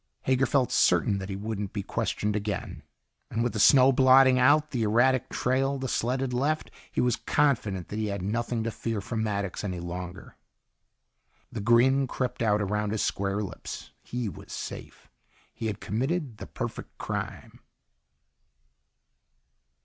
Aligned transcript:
Hager 0.23 0.47
felt 0.47 0.71
certain 0.71 1.19
that 1.19 1.29
he 1.29 1.35
wouldn't 1.35 1.73
be 1.73 1.83
questioned 1.83 2.35
again. 2.35 2.81
And 3.29 3.43
with 3.43 3.53
the 3.53 3.59
snow 3.59 3.91
blotting 3.91 4.39
out 4.39 4.71
the 4.71 4.81
erratic 4.81 5.29
trail 5.29 5.77
the 5.77 5.87
sled 5.87 6.21
had 6.21 6.33
left, 6.33 6.71
he 6.91 6.99
was 6.99 7.17
confident 7.17 7.89
that 7.89 7.99
he 7.99 8.07
had 8.07 8.23
nothing 8.23 8.63
to 8.63 8.71
fear 8.71 8.99
from 8.99 9.21
Maddox 9.21 9.63
any 9.63 9.79
longer. 9.79 10.37
The 11.51 11.61
grin 11.61 12.07
crept 12.07 12.41
out 12.41 12.63
around 12.63 12.93
his 12.93 13.03
square 13.03 13.43
lips. 13.43 13.91
He 14.01 14.27
was 14.27 14.51
safe. 14.51 15.07
He 15.53 15.67
had 15.67 15.79
committed 15.79 16.37
the 16.37 16.47
perfect 16.47 16.97
crime. 16.97 17.59